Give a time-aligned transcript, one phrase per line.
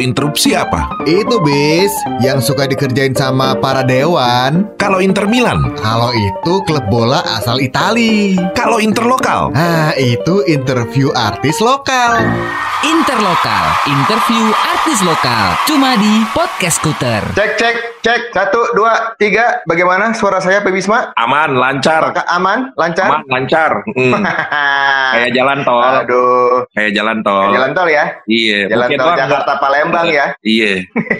[0.00, 0.96] Kalau interupsi apa?
[1.04, 1.92] Itu bis
[2.24, 4.64] yang suka dikerjain sama para dewan.
[4.80, 5.76] Kalau Inter Milan?
[5.76, 8.32] Kalau itu klub bola asal Itali.
[8.56, 9.52] Kalau interlokal?
[9.52, 12.16] Nah, itu interview artis lokal.
[12.80, 17.20] Interlokal, interview artis lokal, cuma di Podcast Skuter.
[17.36, 21.12] Cek cek cek satu dua tiga bagaimana suara saya Pak Bisma?
[21.20, 22.08] Aman, lancar.
[22.08, 23.04] Apakah aman lancar?
[23.12, 23.84] Aman, lancar.
[23.84, 24.24] Hmm.
[25.12, 25.84] Kayak jalan tol.
[25.84, 27.52] Aduh, Kayak jalan tol.
[27.52, 28.04] jalan tol ya?
[28.24, 28.72] Iya.
[28.72, 30.02] Jalan Bukit tol Jakarta Palembang ya?
[30.06, 30.28] enggak.
[30.40, 30.72] Iya.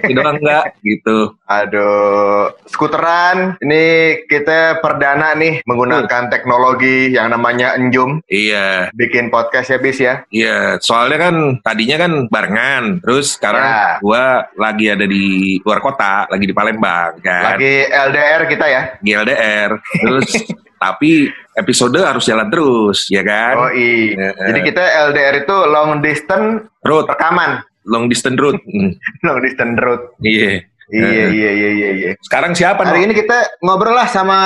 [0.07, 1.19] Itu doang enggak gitu.
[1.45, 3.85] Aduh, skuteran ini
[4.25, 8.95] kita perdana nih menggunakan teknologi yang namanya Enjum Iya.
[8.95, 10.23] bikin podcast ya bis ya.
[10.31, 13.87] Iya, soalnya kan tadinya kan barengan, terus sekarang Ya.
[13.99, 14.25] gua
[14.55, 18.83] lagi ada di luar kota, lagi di Palembang kan, Lagi LDR kita ya.
[19.01, 20.31] GLDR, terus
[20.83, 23.55] tapi episode harus jalan terus, ya kan?
[23.59, 24.33] Oh iya.
[24.33, 24.49] Ya.
[24.49, 27.61] Jadi kita LDR itu long distance Road, rekaman.
[27.91, 28.57] Long distance road.
[28.67, 30.01] Hmm, Long distance road.
[30.23, 30.63] Iya.
[30.89, 32.11] Iya iya iya iya iya.
[32.19, 33.05] Sekarang siapa Hari nih?
[33.07, 34.39] ini kita ngobrol lah sama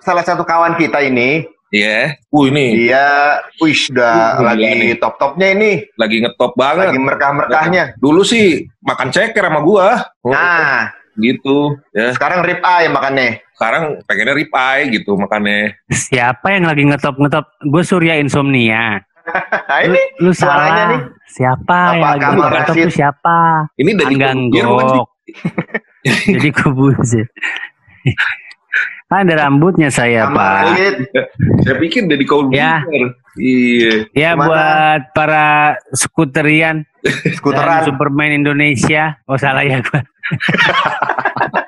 [0.00, 1.46] salah satu kawan kita ini.
[1.68, 2.14] Iya.
[2.28, 3.06] Uh ini Dia,
[3.58, 4.98] wih, udah Uh, lagi nih.
[4.98, 6.90] top-topnya ini, lagi ngetop banget.
[6.90, 7.84] lagi merkah-merkahnya.
[7.98, 10.06] Dulu sih makan ceker sama gua.
[10.22, 12.14] Nah, gitu ya.
[12.14, 13.42] sekarang rib eye makannya.
[13.54, 15.74] Sekarang pengennya rib eye gitu makannya.
[15.88, 17.46] Siapa yang lagi ngetop-ngetop?
[17.62, 19.02] Gue Surya Insomnia.
[19.26, 20.88] Nah Lu, ini lu suaranya salah.
[20.88, 21.00] nih.
[21.26, 22.86] Siapa Apa yang lagi Rashid?
[22.86, 23.36] tuh siapa?
[23.74, 24.96] Ini dari Anggang biar bukan sih?
[24.96, 25.08] gok.
[26.30, 27.24] Jadi kubus ya.
[29.06, 30.62] Kan ada rambutnya saya, Kamal Pak.
[31.62, 32.82] Saya pikir dari kau Ya.
[33.36, 34.06] Iya.
[34.14, 36.86] Ya buat para skuterian
[37.34, 37.84] skuteran.
[37.84, 39.18] Superman Indonesia.
[39.26, 40.02] Oh salah ya gua.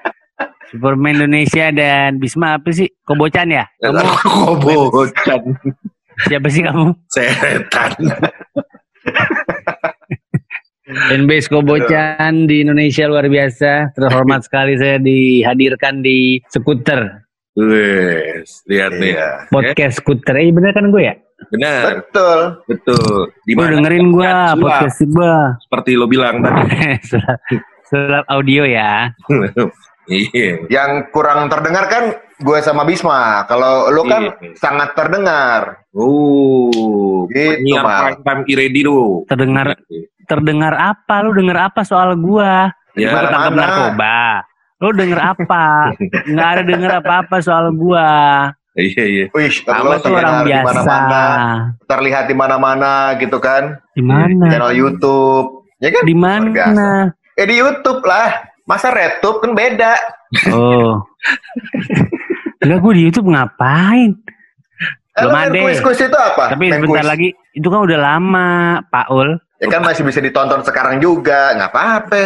[0.69, 2.91] Superman Indonesia dan Bisma apa sih?
[3.03, 3.65] Kobocan ya?
[3.81, 4.05] Kamu
[4.61, 5.41] Kobocan.
[6.27, 6.91] siapa sih kamu?
[7.13, 7.93] Setan.
[10.89, 13.93] Fanbase Kobocan di Indonesia luar biasa.
[13.93, 17.29] Terhormat sekali saya dihadirkan di skuter.
[17.59, 19.19] Wes, lihat nih.
[19.19, 19.29] Iya.
[19.53, 20.35] Podcast skuter.
[20.41, 21.15] Eh bener kan gue ya?
[21.55, 22.39] Benar, Betul.
[22.67, 23.31] betul.
[23.47, 25.35] Di mana dengerin gue podcast gue.
[25.63, 26.67] seperti lo bilang tadi.
[27.11, 27.39] Sulap,
[27.87, 29.13] sulap audio ya.
[30.09, 30.65] Iya.
[30.73, 33.43] Yang kurang terdengar kan gue sama Bisma.
[33.45, 34.55] Kalau lu kan Iya.
[34.55, 35.83] sangat terdengar.
[35.93, 39.27] Oh, Gitu, prime time iredi lo.
[39.27, 39.75] Terdengar
[40.25, 41.15] terdengar apa?
[41.21, 42.71] Lu denger apa soal gua?
[42.95, 44.21] Ya, Gua ketangkep narkoba.
[44.79, 45.65] Lu denger apa?
[46.31, 48.11] Nggak ada denger apa-apa soal gua.
[48.79, 49.25] Iya, iya.
[49.35, 50.63] Wih, lu tuh orang biasa.
[50.63, 51.25] mana-mana,
[51.85, 53.75] terlihat di mana-mana gitu kan.
[53.91, 54.47] Di mana?
[54.47, 55.67] Channel YouTube.
[55.83, 56.03] Ya kan?
[56.07, 57.11] Di mana?
[57.35, 58.47] Eh di YouTube lah.
[58.65, 59.95] Masa RedTube kan beda.
[60.53, 61.03] Oh.
[62.59, 64.17] Enggak gue di YouTube ngapain?
[65.15, 65.51] Belum ada.
[65.51, 66.49] kuis-kuis itu apa?
[66.49, 67.11] Tapi Main sebentar kuis.
[67.11, 68.49] lagi itu kan udah lama,
[68.87, 69.35] Paul.
[69.59, 71.55] Ya kan masih bisa ditonton sekarang juga.
[71.55, 72.23] Nggak apa-apa.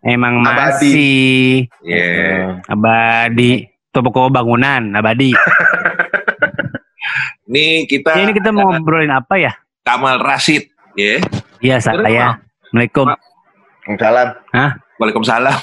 [0.00, 0.56] Emang Abadi.
[0.56, 1.04] masih
[1.84, 2.64] Iya.
[2.64, 3.68] abadi.
[3.90, 5.32] Toko bangunan abadi.
[7.50, 9.52] Nih kita Ya, ini kita mau ngobrolin apa ya?
[9.82, 11.18] Kamal Rashid, ya.
[11.58, 12.38] Iya saya.
[12.70, 13.06] Assalamualaikum.
[13.98, 14.28] Salam.
[14.54, 14.70] Hah?
[14.96, 15.58] Waalaikumsalam.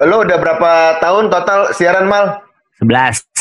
[0.00, 0.70] Lu udah berapa
[1.02, 2.40] tahun total siaran mal?
[2.78, 3.33] 11.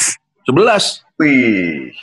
[0.48, 1.04] 11.
[1.20, 1.94] Wih.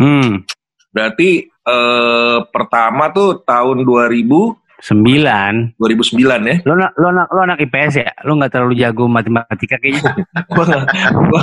[0.00, 0.44] Hmm.
[0.90, 5.76] Berarti eh pertama tuh tahun 2000 9.
[5.76, 6.16] 2009
[6.48, 6.56] ya.
[6.64, 8.10] Lo anak, lo anak, lo anak IPS ya?
[8.24, 10.24] Lo nggak terlalu jago matematika kayaknya.
[10.56, 10.84] gua nggak
[11.28, 11.42] gua,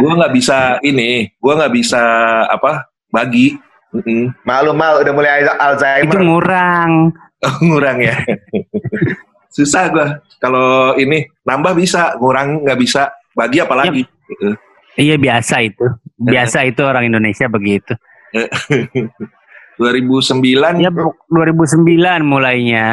[0.00, 2.02] gua nggak bisa ini, gua nggak bisa
[2.48, 3.60] apa bagi
[3.92, 4.32] Mm-mm.
[4.48, 6.16] Malu mal udah mulai Itu Alzheimer.
[6.24, 7.12] ngurang.
[7.60, 8.16] ngurang ya.
[9.56, 14.00] Susah gua kalau ini nambah bisa, ngurang nggak bisa, bagi apalagi.
[14.08, 14.56] Gitu.
[14.94, 15.86] Iya biasa itu.
[16.16, 17.92] Biasa itu orang Indonesia begitu.
[19.72, 21.88] 2009 Ya bu- 2009
[22.22, 22.88] mulainya.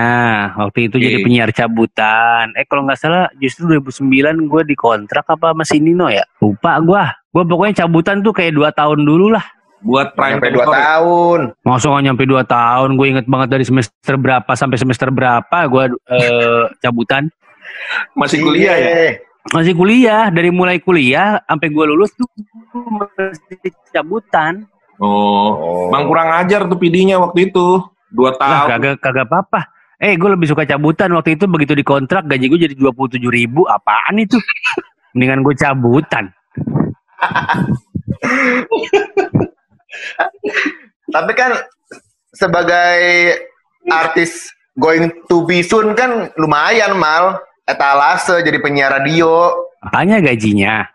[0.57, 1.23] Waktu itu jadi Oke.
[1.23, 2.55] penyiar cabutan.
[2.55, 4.09] Eh kalau nggak salah justru 2009
[4.47, 6.23] gue dikontrak apa sama si Nino ya?
[6.39, 7.03] Lupa gue.
[7.29, 9.43] Gue pokoknya cabutan tuh kayak dua tahun dulu lah.
[9.79, 10.75] buat prime Sampai time 2 sore.
[10.75, 11.39] tahun.
[11.63, 15.83] Masa nggak nyampe 2 tahun, gue inget banget dari semester berapa sampai semester berapa gue
[16.09, 17.31] eh, cabutan.
[18.11, 19.23] masih kuliah ya.
[19.49, 22.29] Masih kuliah, dari mulai kuliah sampai gue lulus tuh
[22.73, 24.69] masih cabutan.
[25.01, 27.81] Oh, Bang kurang ajar tuh PD-nya waktu itu.
[28.13, 28.69] Dua tahun.
[28.69, 29.73] kagak kagak apa-apa.
[29.97, 34.21] Eh gue lebih suka cabutan waktu itu begitu dikontrak gaji gue jadi 27 ribu apaan
[34.21, 34.37] itu?
[35.17, 36.29] Mendingan gue cabutan.
[41.15, 41.57] Tapi kan
[42.37, 43.33] sebagai
[43.89, 50.89] artis going to be soon kan lumayan mal etalase jadi penyiar radio Apanya gajinya?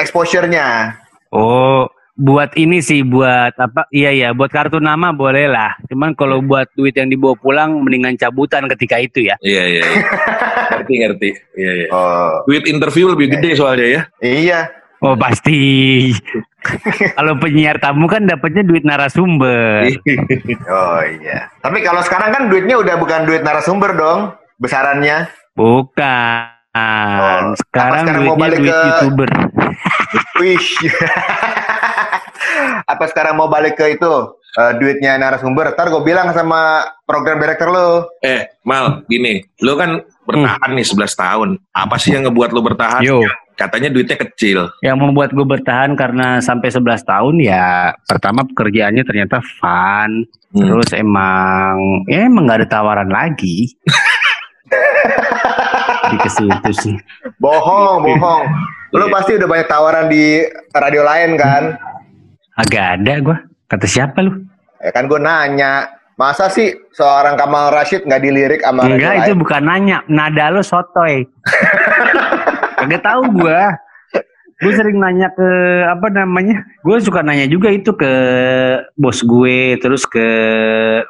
[0.00, 0.96] exposure-nya
[1.34, 1.90] Oh
[2.20, 3.88] buat ini sih buat apa?
[3.88, 5.72] Iya ya, buat kartu nama boleh lah.
[5.88, 9.40] Cuman kalau buat duit yang dibawa pulang mendingan cabutan ketika itu ya.
[9.40, 9.82] Iya iya.
[9.88, 10.04] iya.
[10.76, 11.28] ngerti ngerti.
[11.56, 11.88] Iya iya.
[11.88, 14.02] Oh, Duit interview lebih gede soalnya ya.
[14.20, 14.60] iya.
[15.00, 16.12] Oh pasti.
[17.16, 19.88] kalau penyiar tamu kan dapatnya duit narasumber.
[20.68, 21.48] Oh iya.
[21.64, 25.24] Tapi kalau sekarang kan duitnya udah bukan duit narasumber dong, besarannya.
[25.60, 26.44] Bukan.
[26.70, 29.30] Oh, sekarang, apa sekarang mau balik duit ke- youtuber.
[30.40, 30.64] Wih.
[32.90, 34.12] Apa sekarang mau balik ke itu
[34.58, 35.76] eh, duitnya narasumber?
[35.76, 38.10] Ntar gue bilang sama program director lo.
[38.18, 41.48] Eh, Mal, gini, lu kan bertahan nih 11 tahun.
[41.70, 43.02] Apa sih yang ngebuat lu bertahan?
[43.04, 43.22] Yo.
[43.54, 44.72] Katanya duitnya kecil.
[44.82, 50.26] Yang membuat gue bertahan karena sampai 11 tahun ya pertama pekerjaannya ternyata fun.
[50.50, 50.66] Hmm.
[50.66, 53.70] Terus emang ya emang nggak ada tawaran lagi.
[56.10, 56.96] Di ke situ sih.
[57.38, 58.44] Bohong, bohong.
[58.90, 60.42] Lo pasti udah banyak tawaran di
[60.74, 61.78] radio lain kan?
[62.58, 63.36] Agak ada gue.
[63.70, 64.42] Kata siapa lu?
[64.82, 65.94] Ya kan gue nanya.
[66.18, 69.40] Masa sih seorang Kamal Rashid nggak dilirik sama radio Enggak itu lain?
[69.40, 69.96] bukan nanya.
[70.10, 71.24] Nada lu sotoy.
[72.76, 73.60] Kagak tahu gue.
[74.60, 75.48] Gue sering nanya ke
[75.88, 76.60] apa namanya?
[76.84, 78.12] Gue suka nanya juga itu ke
[78.92, 80.26] bos gue, terus ke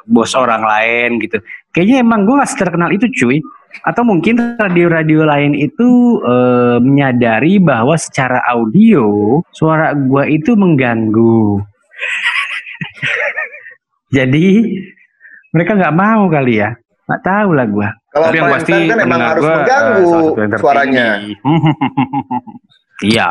[0.07, 1.43] bos orang lain gitu.
[1.75, 3.43] Kayaknya emang gue gak terkenal itu cuy.
[3.81, 11.59] Atau mungkin radio-radio lain itu eh, menyadari bahwa secara audio suara gue itu mengganggu.
[14.17, 14.47] Jadi
[15.55, 16.75] mereka nggak mau kali ya.
[17.07, 17.87] Nggak tahu lah gue.
[18.11, 20.59] Kalau Tapi yang pasti kan emang harus gua, mengganggu tertinggi.
[20.59, 21.07] suaranya.
[23.11, 23.29] iya,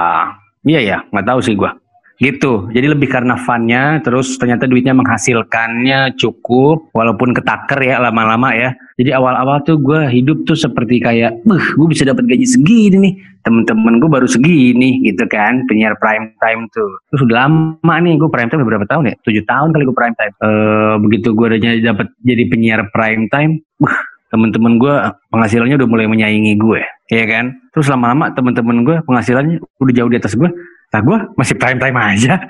[0.64, 1.76] iya ya, nggak tahu sih gua.
[2.20, 2.68] Gitu.
[2.68, 8.76] Jadi lebih karena funnya, terus ternyata duitnya menghasilkannya cukup, walaupun ketaker ya lama-lama ya.
[9.00, 13.14] Jadi awal-awal tuh gua hidup tuh seperti kayak, beh, gue bisa dapat gaji segini nih.
[13.40, 17.00] Temen-temen gue baru segini gitu kan, penyiar prime time tuh.
[17.08, 19.14] Terus udah lama nih gue prime time berapa tahun ya?
[19.24, 20.32] Tujuh tahun kali gue prime time.
[20.44, 21.58] Eh begitu gue udah
[21.96, 23.96] dapat jadi penyiar prime time, beh,
[24.28, 24.94] temen-temen gue
[25.32, 27.56] penghasilannya udah mulai menyaingi gue, ya kan?
[27.72, 30.52] Terus lama-lama temen-temen gue penghasilannya udah jauh di atas gue,
[30.90, 32.34] nah gue masih prime time aja.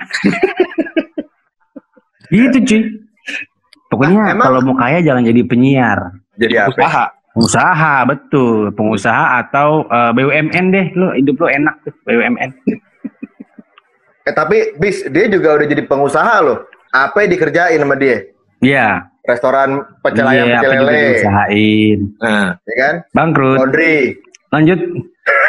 [2.31, 2.83] gitu cuy.
[3.87, 5.99] Pokoknya Ah, emang- kalau mau kaya jangan jadi penyiar,
[6.35, 7.11] Jadi Iya, usaha.
[7.31, 12.51] pengusaha betul, pengusaha atau eh, BUMN deh, lo hidup lo enak tuh BUMN.
[14.21, 16.65] Eh tapi bis dia juga udah jadi pengusaha loh.
[16.91, 18.25] Apa yang dikerjain sama dia?
[18.61, 21.99] Iya, Restoran pecel ayam iya, pecel lele, diusahain.
[22.21, 22.95] Nah, ya kan?
[23.11, 24.21] Bangkrut, Laundry.
[24.51, 24.79] lanjut.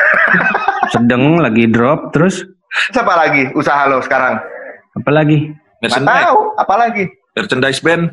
[0.90, 2.44] Sedang lagi drop, terus
[2.92, 4.40] Siapa lagi usaha lo sekarang?
[4.92, 5.48] apa lagi?
[5.82, 7.04] Nggak tahu, apa lagi?
[7.36, 8.04] merchandise band.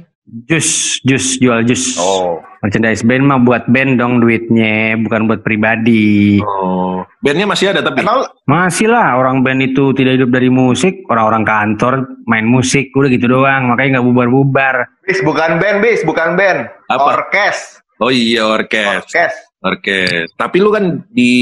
[0.44, 1.96] Jus, jus, jual jus.
[1.96, 2.37] Oh.
[2.60, 6.37] Merchandise band mah buat band dong duitnya, bukan buat pribadi.
[6.44, 8.05] Oh, bandnya masih ada tapi.
[8.05, 11.94] Emang Masih lah orang band itu tidak hidup dari musik, orang-orang kantor
[12.28, 14.75] main musik, udah gitu doang, makanya nggak bubar-bubar.
[15.08, 16.69] bis bukan band, bis bukan band.
[16.93, 17.25] Apa?
[17.25, 17.81] Orkes.
[17.99, 19.34] Oh iya orkes, Orkes.
[19.64, 20.26] orkes.
[20.37, 21.32] Tapi lu kan di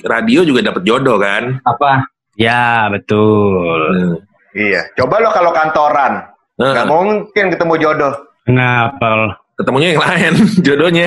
[0.00, 1.60] radio juga dapat jodoh kan?
[1.68, 2.08] Apa?
[2.38, 3.80] Ya betul.
[3.94, 4.14] Hmm.
[4.54, 4.90] Iya.
[4.98, 6.26] Coba lo kalau kantoran,
[6.58, 8.14] nggak mungkin ketemu jodoh.
[8.44, 9.40] Kenapa?
[9.60, 10.32] ketemunya yang lain,
[10.66, 11.06] jodohnya.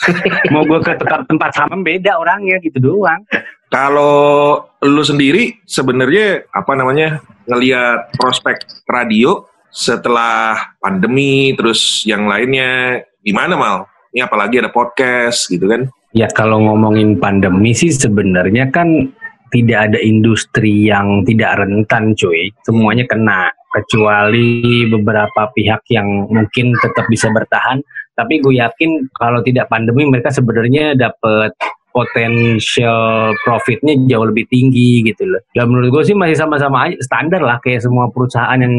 [0.52, 3.24] Mau gue ke tempat tempat sama beda orangnya gitu doang.
[3.72, 13.56] Kalau lu sendiri sebenarnya apa namanya ngelihat prospek radio setelah pandemi terus yang lainnya gimana
[13.56, 13.76] mal?
[14.14, 15.88] Ini apalagi ada podcast gitu kan?
[16.14, 19.12] Ya kalau ngomongin pandemi sih sebenarnya kan
[19.50, 22.50] tidak ada industri yang tidak rentan cuy.
[22.66, 27.84] Semuanya kena kecuali beberapa pihak yang mungkin tetap bisa bertahan.
[28.16, 31.52] Tapi gue yakin kalau tidak pandemi mereka sebenarnya dapat
[31.96, 35.40] potential profitnya jauh lebih tinggi gitu loh.
[35.56, 38.76] Ya menurut gue sih masih sama-sama standar lah kayak semua perusahaan yang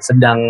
[0.00, 0.40] sedang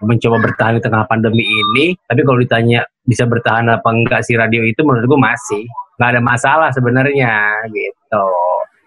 [0.00, 1.92] mencoba bertahan di tengah pandemi ini.
[2.08, 5.64] Tapi kalau ditanya bisa bertahan apa enggak si radio itu menurut gue masih
[6.00, 8.26] nggak ada masalah sebenarnya gitu.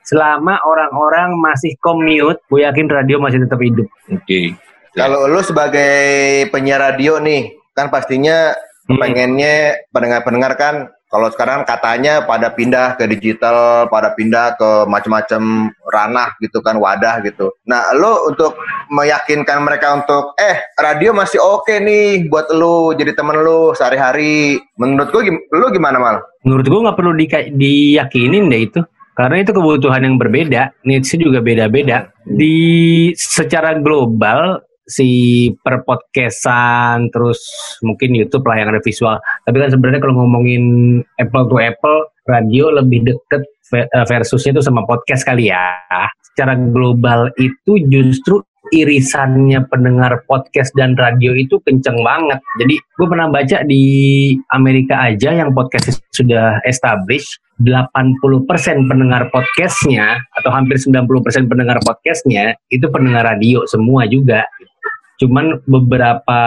[0.05, 3.89] Selama orang-orang masih commute, gue yakin radio masih tetap hidup.
[4.07, 4.53] Oke.
[4.93, 5.91] Kalau lo sebagai
[6.49, 8.53] penyiar radio nih, kan pastinya
[8.85, 9.01] Hmm.
[9.01, 15.41] pengennya pendengar-pendengar kan kalau sekarang katanya pada pindah ke digital, pada pindah ke macam-macam
[15.85, 17.49] ranah gitu kan, wadah gitu.
[17.63, 18.53] Nah, lo untuk
[18.89, 24.59] meyakinkan mereka untuk eh radio masih oke nih buat lo jadi temen lo sehari-hari.
[24.75, 26.15] Menurut gue gim- lo gimana mal?
[26.43, 28.79] Menurut gue nggak perlu dika- diyakinin deh itu.
[29.15, 32.11] Karena itu kebutuhan yang berbeda, needs-nya juga beda-beda.
[32.27, 37.41] Di secara global si per podcastan terus
[37.81, 39.17] mungkin YouTube lah yang ada visual.
[39.47, 40.63] Tapi kan sebenarnya kalau ngomongin
[41.17, 43.43] apple to apple, radio lebih deket
[43.73, 45.79] eh, versusnya itu sama podcast kali ya.
[46.33, 48.43] Secara global itu justru
[48.73, 52.41] irisannya pendengar podcast dan radio itu kenceng banget.
[52.61, 53.83] Jadi gue pernah baca di
[54.55, 58.19] Amerika aja yang podcast sudah established 80%
[58.89, 61.07] pendengar podcastnya atau hampir 90%
[61.47, 64.43] pendengar podcastnya itu pendengar radio semua juga.
[65.15, 66.39] Cuman beberapa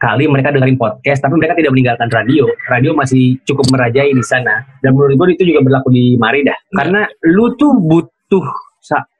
[0.00, 2.48] kali mereka dengerin podcast, tapi mereka tidak meninggalkan radio.
[2.72, 4.64] Radio masih cukup merajai di sana.
[4.80, 6.56] Dan menurut gue itu juga berlaku di Mari dah.
[6.72, 8.46] Karena lu tuh butuh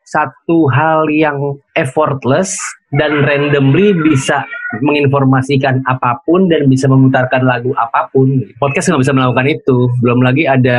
[0.06, 2.54] satu hal yang effortless
[2.94, 4.46] dan randomly bisa
[4.82, 8.42] menginformasikan apa pun dan bisa memutarkan lagu apa pun.
[8.58, 9.76] Podcast nggak bisa melakukan itu.
[10.02, 10.78] Belum lagi ada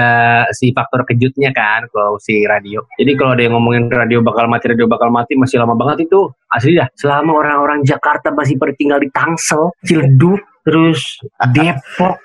[0.56, 2.84] si faktor kejutnya kan kalau si radio.
[3.00, 6.28] Jadi kalau ada yang ngomongin radio bakal mati, radio bakal mati masih lama banget itu.
[6.52, 6.88] Asli dah.
[6.96, 11.20] Selama orang-orang Jakarta masih pada tinggal di Tangsel, Ciledug, terus
[11.56, 12.20] Depok,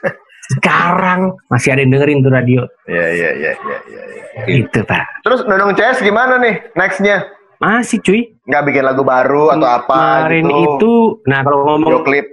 [0.51, 2.61] sekarang masih ada yang dengerin tuh radio.
[2.91, 4.45] Iya iya iya iya iya.
[4.49, 5.05] Gitu pak.
[5.23, 7.23] Terus Nunung CS gimana nih nextnya?
[7.63, 8.27] Masih cuy.
[8.43, 9.95] Nggak bikin lagu baru atau apa
[10.27, 10.59] Kemarin gitu?
[10.67, 10.95] itu,
[11.31, 12.27] nah kalau ngomong klip.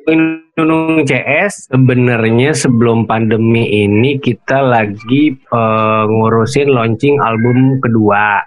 [0.58, 8.42] Nunung CS sebenarnya sebelum pandemi ini kita lagi eh, ngurusin launching album kedua.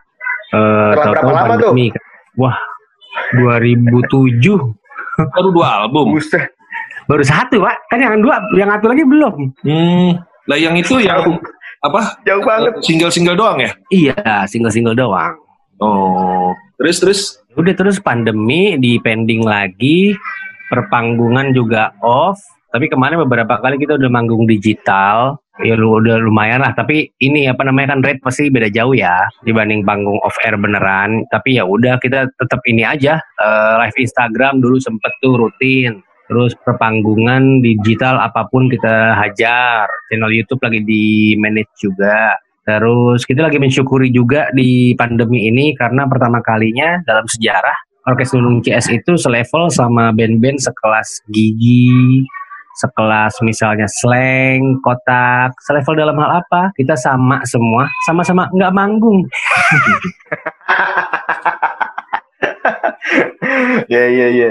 [0.53, 1.71] Eh, Setelah berapa lama tuh?
[1.71, 1.87] pandemi.
[2.35, 2.57] Wah,
[3.39, 4.43] 2007
[5.37, 6.17] Baru dua album.
[6.17, 6.51] Buset.
[7.07, 7.77] Baru satu pak.
[7.91, 9.35] Kan yang dua, yang satu lagi belum.
[9.65, 10.11] Hmm.
[10.51, 11.23] Lah yang itu yang
[11.83, 12.19] apa?
[12.27, 12.79] Jauh banget.
[12.83, 13.71] Single-single doang ya?
[13.91, 15.35] Iya, single-single doang.
[15.83, 16.55] Oh.
[16.79, 17.21] Terus terus
[17.53, 20.17] Udah terus pandemi di pending lagi,
[20.73, 22.41] perpanggungan juga off.
[22.73, 26.73] Tapi kemarin beberapa kali kita udah manggung digital, ya lu udah lumayan lah.
[26.73, 31.29] Tapi ini apa namanya kan rate pasti beda jauh ya dibanding panggung off air beneran.
[31.29, 36.01] Tapi ya udah kita tetap ini aja eh, live Instagram dulu sempet tuh rutin.
[36.33, 39.85] Terus perpanggungan digital apa pun kita hajar.
[40.09, 42.41] Channel YouTube lagi di manage juga.
[42.65, 47.77] Terus kita lagi mensyukuri juga di pandemi ini karena pertama kalinya dalam sejarah
[48.09, 52.25] Orkes Nunung CS itu selevel sama band-band sekelas Gigi,
[52.81, 56.73] sekelas misalnya Slang, Kotak, selevel dalam hal apa?
[56.73, 59.23] Kita sama semua, sama-sama nggak manggung.
[63.87, 64.49] Iya iya iya.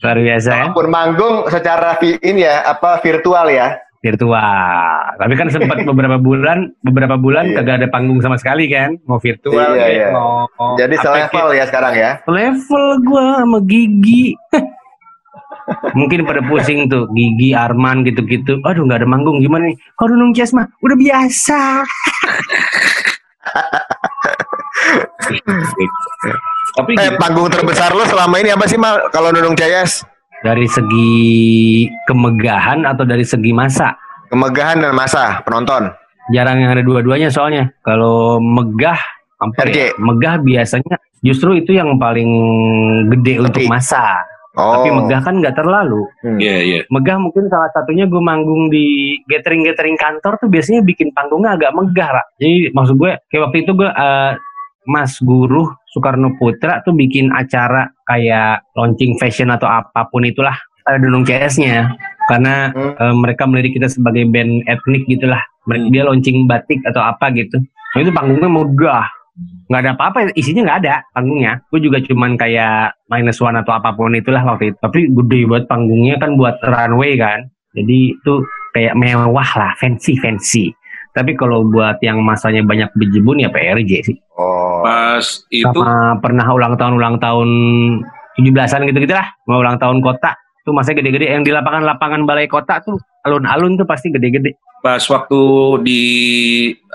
[0.00, 3.78] Luar biasa ya, Walaupun manggung secara ini ya apa virtual ya.
[4.02, 5.14] virtual.
[5.14, 7.62] Tapi kan sempat beberapa bulan, beberapa bulan Iya.
[7.62, 10.08] kagak ada panggung sama sekali kan, mau virtual, Iya, kayak, iya.
[10.10, 12.10] mau Jadi selevel ya sekarang ya.
[12.26, 14.34] level gua sama Gigi.
[15.94, 18.58] Mungkin pada pusing tuh Gigi, Arman gitu-gitu.
[18.66, 19.78] Aduh nggak ada manggung gimana nih?
[19.94, 21.86] Kalau Jazz mah udah biasa.
[26.72, 30.08] tapi Eh gini, panggung terbesar lo selama ini apa sih mal kalau Nunung CS?
[30.42, 33.94] Dari segi kemegahan atau dari segi masa?
[34.32, 35.92] Kemegahan dan masa penonton.
[36.32, 37.70] Jarang yang ada dua-duanya soalnya.
[37.84, 38.98] Kalau megah,
[39.38, 39.76] apa RJ.
[39.76, 39.88] ya?
[40.00, 42.30] Megah biasanya justru itu yang paling
[43.12, 44.24] gede untuk masa.
[44.52, 44.80] Oh.
[44.80, 46.04] Tapi megah kan nggak terlalu.
[46.20, 46.36] Hmm.
[46.36, 46.80] Iya, iya.
[46.92, 51.72] megah mungkin salah satunya gue manggung di gathering gathering kantor tuh biasanya bikin panggungnya agak
[51.72, 52.22] megah Ra.
[52.36, 54.32] jadi maksud gue kayak waktu itu gue eh,
[54.84, 60.98] Mas Guru Soekarno Putra tuh bikin acara kayak launching fashion atau apa pun itulah ada
[60.98, 61.94] Dunung CS-nya
[62.26, 62.94] karena Hmm.
[62.98, 65.42] eh, mereka melirik kita sebagai band etnik gitulah.
[65.66, 65.92] Mereka Hmm.
[65.94, 67.62] dia launching batik atau apa gitu.
[67.94, 69.06] Nah, itu panggungnya megah.
[69.68, 71.62] Nggak ada apa-apa isinya nggak ada panggungnya.
[71.70, 74.76] Gue juga cuman kayak minus one atau apa pun itulah waktu itu.
[74.82, 77.48] Tapi gede banget panggungnya kan buat runway kan.
[77.72, 78.34] Jadi itu
[78.72, 80.72] kayak mewah lah fancy fancy
[81.12, 84.80] tapi kalau buat yang masanya banyak bejibun ya PRJ sih Oh.
[84.82, 87.48] Pas itu sama pernah ulang tahun ulang tahun
[88.40, 92.48] 17-an gitu gitu lah mau ulang tahun kota tuh masanya gede-gede yang di lapangan-lapangan balai
[92.48, 95.40] kota tuh alun-alun tuh pasti gede-gede pas waktu
[95.84, 96.02] di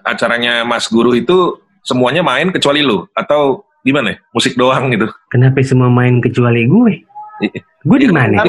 [0.04, 4.18] acaranya Mas Guru itu semuanya main kecuali lu atau gimana ya?
[4.36, 5.08] Musik doang gitu.
[5.32, 6.94] kenapa semua main kecuali gue
[7.88, 8.44] gue di mana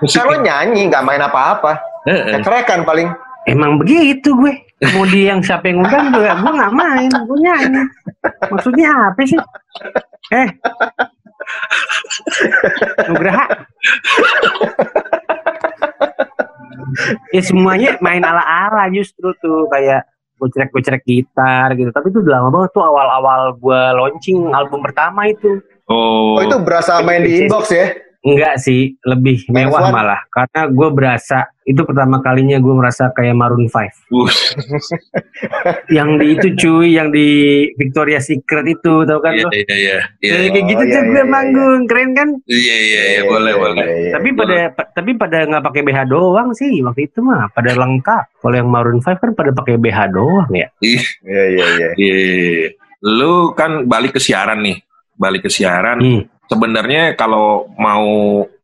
[0.00, 1.82] kalau nyanyi nggak main apa-apa.
[2.06, 2.38] Heeh.
[2.38, 3.10] Cekrekan paling.
[3.44, 4.54] Emang begitu gue.
[4.78, 7.82] Mau dia yang siapa yang undang juga gue nggak main, gue nyanyi.
[8.46, 9.40] Maksudnya apa sih?
[10.30, 10.48] Eh,
[13.10, 13.44] Nugraha.
[17.34, 20.06] ya semuanya main ala-ala justru tuh kayak
[20.38, 21.90] gocrek-gocrek gitar gitu.
[21.90, 25.58] Tapi itu udah lama banget tuh awal-awal gue launching album pertama itu.
[25.90, 27.96] Oh, Oh, itu berasa main di inbox ya?
[28.20, 29.94] Enggak sih, lebih mewah one.
[29.94, 30.20] malah.
[30.28, 34.10] Karena gue berasa, itu pertama kalinya gue merasa kayak Maroon 5.
[34.10, 34.34] Bus.
[35.88, 37.28] yang di itu cuy yang di
[37.74, 39.96] Victoria Secret itu tau kan Iya, iya, iya.
[40.18, 43.52] Iya, kayak gitu Oh, tuh iya, gue iya, manggung keren kan iya, iya, iya, boleh,
[43.54, 43.84] boleh.
[43.86, 44.12] iya.
[44.12, 48.24] tapi pada pa- tapi pada nggak pakai BH doang sih waktu itu mah pada lengkap
[48.36, 51.88] kalau yang Maroon 5 kan pada pakai BH doang ya Iya, Iya, iya, iya.
[51.94, 52.68] iya, iya.
[52.98, 54.82] Lu kan balik ke siaran nih.
[55.14, 55.98] Balik ke siaran.
[55.98, 56.22] hmm.
[56.48, 58.04] Sebenarnya kalau mau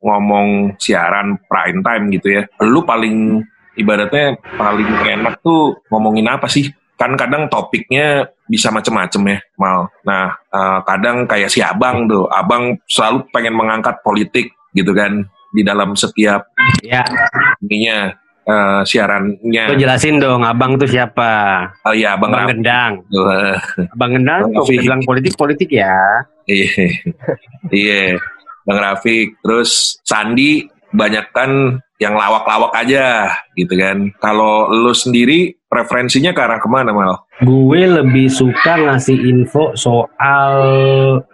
[0.00, 3.40] ngomong siaran prime time gitu ya, lu paling
[3.74, 6.68] ibaratnya paling enak tuh ngomongin apa sih?
[6.94, 9.90] Kan kadang topiknya bisa macem-macem ya, mal.
[10.02, 15.62] Nah, eh, kadang kayak si abang tuh, abang selalu pengen mengangkat politik gitu kan di
[15.62, 16.46] dalam setiap
[16.82, 17.02] Ya,
[17.58, 18.14] ininya
[18.44, 19.64] eh, siarannya.
[19.70, 21.66] lo jelasin dong, abang tuh siapa?
[21.82, 22.48] Oh iya, abang Abang.
[22.54, 22.92] Gendang.
[23.10, 23.56] eh.
[23.90, 25.98] Abang Gendang kok bilang politik-politik ya.
[26.44, 26.86] Iya,
[27.72, 28.02] iya,
[28.68, 29.40] Bang Rafiq.
[29.40, 34.12] Terus Sandi banyak kan yang lawak-lawak aja gitu kan.
[34.20, 37.24] Kalau lu sendiri preferensinya ke arah ke mana mal?
[37.42, 40.54] Gue lebih suka ngasih info soal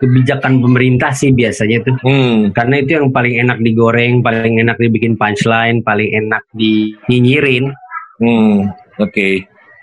[0.01, 1.97] kebijakan pemerintah sih biasanya tuh.
[2.07, 7.73] Hmm, Karena itu yang paling enak digoreng, paling enak dibikin punchline, paling enak dinyinyirin.
[8.21, 9.29] hmm, oke.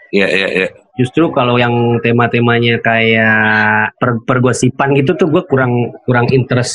[0.07, 0.67] Iya, iya, iya.
[0.97, 6.73] Justru kalau yang tema-temanya kayak per pergosipan gitu tuh gue kurang kurang interest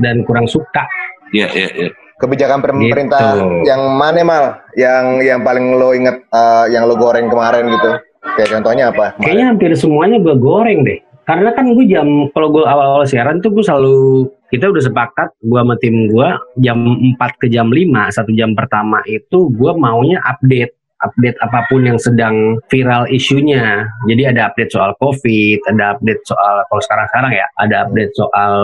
[0.00, 0.88] dan kurang suka.
[1.30, 1.90] Iya, iya, iya.
[2.16, 3.66] Kebijakan pemerintah Gitu.
[3.66, 4.44] yang mana mal?
[4.72, 7.90] Yang yang paling lo inget eh, yang lo goreng kemarin gitu?
[8.38, 9.06] Kayak contohnya apa?
[9.20, 11.02] Kayaknya hampir semuanya gue goreng deh.
[11.22, 15.54] Karena kan gue jam kalau gue awal-awal siaran tuh gue selalu kita udah sepakat gue
[15.54, 16.28] sama tim gue
[16.58, 17.78] jam 4 ke jam 5
[18.10, 23.86] satu jam pertama itu gue maunya update update apa pun yang sedang viral isunya.
[24.06, 28.54] Jadi ada update soal COVID, ada update soal kalau sekarang-sekarang ya, ada update soal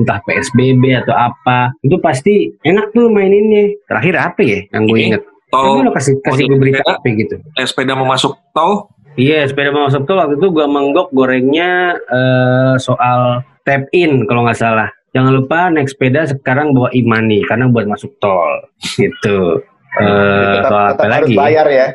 [0.00, 1.74] entah PSBB atau apa.
[1.82, 3.74] Itu pasti enak tuh maininnya.
[3.86, 5.22] Terakhir apa ya yang gue inget?
[5.52, 7.36] Tol, lo kasih kasih gue berita apa gitu?
[7.36, 8.88] eh, sepeda mau masuk tol?
[9.20, 14.48] Iya, sepeda mau masuk tol waktu itu gua menggok gorengnya eh, soal tap in kalau
[14.48, 14.88] nggak salah.
[15.12, 18.64] Jangan lupa naik sepeda sekarang bawa imani karena buat masuk tol
[19.02, 19.60] gitu.
[19.92, 21.36] Eh, tetap, soal tetap apa harus lagi?
[21.36, 21.86] bayar ya.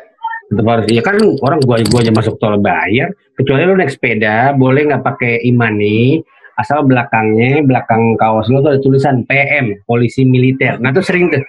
[0.48, 0.84] Tetap harus.
[0.88, 3.08] Ya kan orang gua gua aja masuk tol bayar.
[3.34, 6.22] Kecuali lu naik sepeda boleh nggak pakai imani
[6.54, 10.78] asal belakangnya belakang kaos lu tuh ada tulisan PM polisi militer.
[10.78, 11.42] Nah tuh sering tuh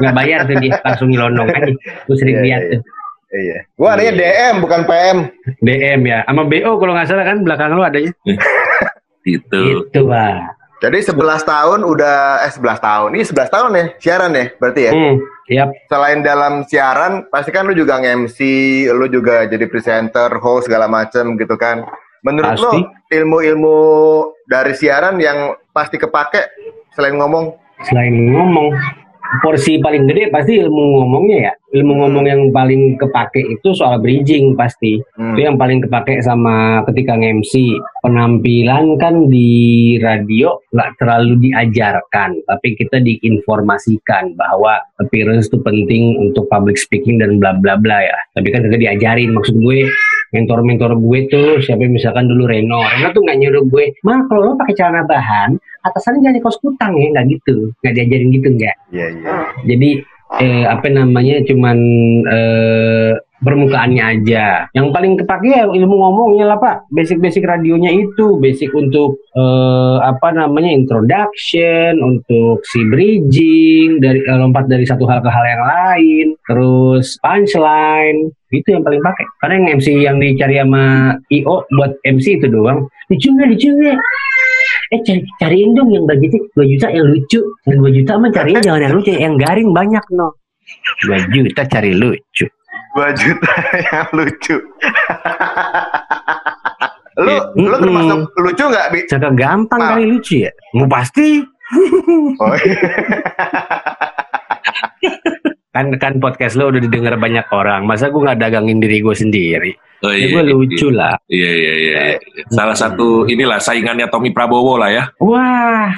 [0.00, 1.72] nggak bayar tuh dia langsung nyelonong aja.
[2.04, 2.72] Tuh sering Iya, lihat iya.
[2.72, 2.80] tuh.
[3.26, 3.58] Iya.
[3.74, 5.16] Gua adanya DM bukan PM.
[5.60, 8.12] DM ya, sama BO kalau nggak salah kan belakang lu adanya.
[9.26, 9.90] Gitu.
[9.90, 10.54] Itu pak.
[10.76, 13.08] Jadi 11 tahun udah eh 11 tahun.
[13.16, 14.92] Ini 11 tahun ya siaran ya berarti ya.
[14.94, 15.14] Hmm,
[15.50, 15.70] yap.
[15.90, 18.38] Selain dalam siaran, pasti kan lu juga nge-MC,
[18.92, 21.86] lu juga jadi presenter, host segala macem gitu kan.
[22.26, 22.82] Menurut Pasti.
[22.82, 23.78] lo ilmu-ilmu
[24.50, 26.42] dari siaran yang pasti kepake
[26.98, 27.54] selain ngomong?
[27.86, 28.74] Selain ngomong,
[29.46, 31.52] porsi paling gede pasti ilmu ngomongnya ya.
[31.66, 35.02] Ilmu ngomong yang paling kepake itu soal bridging pasti.
[35.18, 35.34] Hmm.
[35.34, 37.74] Itu yang paling kepake sama ketika nge-MC.
[38.06, 46.46] Penampilan kan di radio nggak terlalu diajarkan, tapi kita diinformasikan bahwa appearance itu penting untuk
[46.46, 48.18] public speaking dan bla bla bla ya.
[48.38, 49.90] Tapi kan kita diajarin, maksud gue
[50.34, 54.58] mentor-mentor gue tuh siapa misalkan dulu Reno, Reno tuh nggak nyuruh gue, mah kalau lo
[54.58, 55.54] pakai celana bahan,
[55.86, 58.76] atasannya jangan kaos kutang ya, nggak gitu, nggak diajarin gitu nggak.
[58.90, 59.32] Iya, iya.
[59.66, 59.90] Jadi
[60.40, 61.42] eh, apa namanya?
[61.46, 61.78] Cuman
[62.26, 64.68] eh, permukaannya aja.
[64.72, 66.88] Yang paling kepake ya ilmu ngomongnya lah Pak.
[66.88, 74.68] Basic-basic radionya itu, basic untuk eh, apa namanya introduction, untuk si bridging dari eh, lompat
[74.70, 78.32] dari satu hal ke hal yang lain, terus punchline.
[78.48, 79.26] Itu yang paling pakai.
[79.42, 82.86] Karena yang MC yang dicari sama IO buat MC itu doang.
[83.10, 83.98] Lucu nggak?
[84.86, 87.40] Eh cari cariin dong yang budgetnya 2 juta yang lucu.
[87.66, 88.62] Yang 2 juta mah cariin.
[88.62, 90.38] Jangan yang lucu yang garing banyak no.
[91.10, 92.46] 2 juta cari lucu
[92.96, 93.52] 2 juta
[93.86, 94.56] yang lucu.
[97.16, 97.40] lu Iya.
[97.56, 99.00] lu termasuk lucu nggak bi?
[99.06, 99.88] Cakap gampang Mal.
[99.90, 101.40] kali lucu ya mau pasti
[102.36, 102.76] Oh, iya.
[105.70, 109.72] kan kan podcast lo udah didengar banyak orang masa gue nggak dagangin diri gue sendiri
[109.98, 112.00] Oh, ya gue lucu lah Iya, iya, iya.
[112.12, 112.44] iya.
[112.50, 115.04] Salah satu inilah saingannya Tommy Prabowo lah ya.
[115.18, 115.88] wah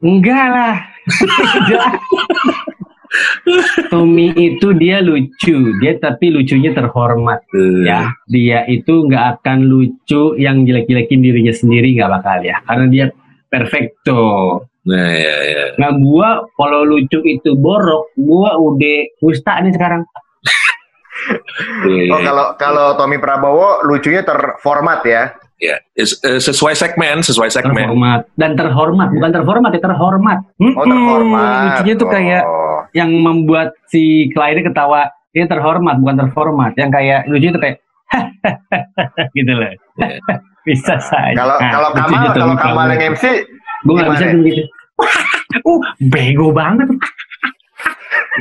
[0.00, 0.74] enggak lah.
[3.88, 10.34] Tommy itu dia lucu dia tapi lucunya terhormat Eh, ya dia itu nggak akan lucu
[10.34, 13.06] yang jelek-jelekin dirinya sendiri nggak bakal ya karena dia
[13.46, 14.22] perfecto
[14.84, 15.64] Nah, ya, ya.
[15.80, 20.04] nah gua kalau lucu itu borok gua udah kusta nih sekarang
[21.88, 22.24] Iya, Oh iya.
[22.26, 25.32] kalau kalau Tommy Prabowo lucunya terformat ya.
[25.56, 25.76] Iya.
[25.94, 27.86] Is- eh, sesuai segmen, sesuai segmen.
[27.86, 30.82] terhormat dan terhormat bukan terhormat ya terhormat Oh Mm-mm.
[30.84, 31.62] terhormat.
[31.70, 32.80] lucunya tuh kayak Oh.
[32.90, 37.76] yang membuat si kliennya ketawa ini terhormat bukan terformat yang kayak lucunya tuh kayak
[39.32, 40.18] gitu loh Iya.
[40.66, 43.24] bisa saja Kalau Nah, kalau lucunya Kamal kalau Kamal yang MC
[43.84, 44.62] gue nggak bisa gitu
[45.68, 46.86] uh bego banget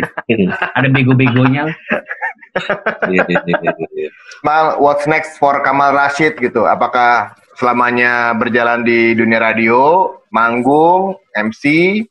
[0.77, 1.69] ada bego-begonya
[3.09, 4.09] Iya, iya, iya.
[4.45, 6.69] Mal, what's next for Kamal Rashid gitu?
[6.69, 11.63] Apakah selamanya berjalan di dunia radio, manggung, MC,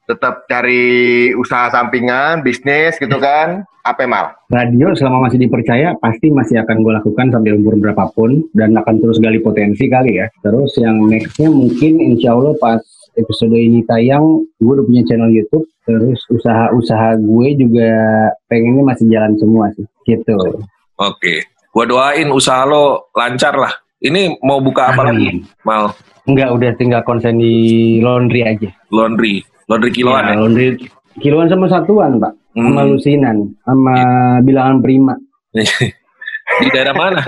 [0.07, 3.63] tetap cari usaha sampingan, bisnis gitu kan.
[3.83, 4.39] Apa mal?
[4.47, 9.19] Radio selama masih dipercaya pasti masih akan gue lakukan sampai umur berapapun dan akan terus
[9.19, 10.31] gali potensi kali ya.
[10.43, 12.79] Terus yang nextnya mungkin insya Allah pas
[13.15, 14.23] episode ini tayang,
[14.57, 15.67] gue udah punya channel YouTube.
[15.83, 17.91] Terus usaha-usaha gue juga
[18.47, 20.39] pengennya masih jalan semua sih, gitu.
[20.97, 21.43] Oke.
[21.73, 23.73] Gua doain usaha lo lancar lah.
[23.99, 25.41] Ini mau buka apa lagi?
[25.63, 25.89] Mal
[26.23, 27.55] Enggak, udah tinggal konsen di
[27.99, 28.69] laundry aja.
[28.89, 29.41] laundry.
[29.67, 30.37] Laundry kiloan Ya, ya?
[30.37, 30.67] laundry
[31.19, 32.37] kiloan sama satuan, Pak.
[32.53, 32.91] Sama Hmm.
[32.93, 33.95] lusinan, sama
[34.41, 35.15] bilangan prima.
[36.61, 37.25] Di daerah mana?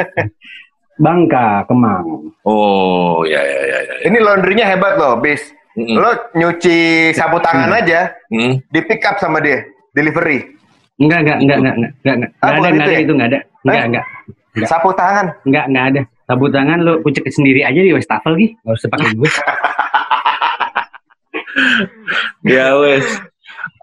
[0.94, 2.30] Bangka, Kemang.
[2.44, 3.94] Oh, ya ya ya ya.
[4.04, 5.40] Ini laundrynya hebat loh, bis.
[5.74, 5.96] Mm-mm.
[5.96, 6.76] Lo nyuci
[7.10, 8.62] sapu tangan aja, Hmm.
[8.64, 10.54] di pick up sama dia, delivery.
[10.94, 13.00] Enggak, enggak, enggak, enggak, enggak, enggak, enggak, Ah, enggak ada, enggak itu ada ya?
[13.00, 13.38] itu, enggak ada.
[13.64, 13.84] Enggak, Eh?
[13.84, 14.04] enggak,
[14.54, 14.68] Enggak.
[14.70, 15.26] Sapu tangan.
[15.42, 16.00] enggak, enggak ada.
[16.24, 18.48] Sabu tangan lu kucek sendiri aja di wastafel Gi.
[18.56, 19.30] Enggak usah pakai gue.
[22.44, 23.06] Ya wes.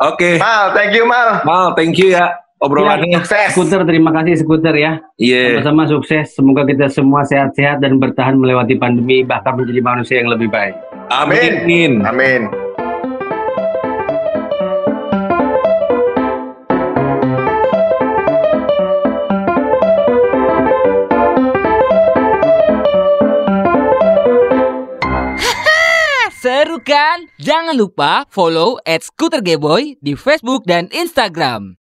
[0.02, 0.38] Oke.
[0.38, 1.42] Mal, thank you Mal.
[1.44, 3.18] Mal, thank you ya obrolannya.
[3.20, 3.52] Sukses.
[3.54, 5.02] Skuter, terima kasih skuter ya.
[5.18, 5.62] Iya.
[5.62, 6.26] Sama-sama sukses.
[6.32, 10.78] Semoga kita semua sehat-sehat dan bertahan melewati pandemi bahkan menjadi manusia yang lebih baik.
[11.12, 12.08] Amin.
[12.08, 12.48] Amin.
[26.40, 27.28] Seru kan?
[27.44, 31.76] Jangan lupa follow at Scooter Gayboy di Facebook dan Instagram.